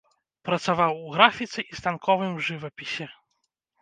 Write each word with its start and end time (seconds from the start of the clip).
Працаваў 0.47 0.93
у 1.07 1.11
графіцы 1.17 1.65
і 1.71 1.79
станковым 1.81 2.33
жывапісе. 2.49 3.11